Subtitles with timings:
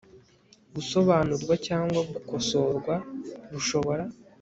[0.75, 2.95] gusobanurwa cyangwa gukosorwa
[3.51, 4.03] rushobora